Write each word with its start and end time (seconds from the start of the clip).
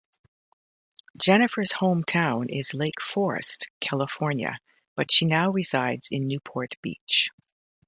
Jennifer's 1.15 1.73
hometown 1.73 2.47
is 2.49 2.73
Lake 2.73 2.99
Forest, 2.99 3.67
California 3.79 4.57
but 4.95 5.11
she 5.11 5.25
now 5.25 5.51
resides 5.51 6.07
in 6.09 6.25
Newport 6.25 6.73
Beach. 6.81 7.29